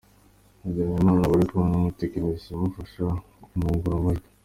Hagenimana 0.63 1.19
aba 1.25 1.33
ari 1.37 1.45
kumwe 1.49 1.67
n'umutekinisiye 1.71 2.53
umufasha 2.55 3.03
kuyungurura 3.49 3.97
amajwi. 3.99 4.27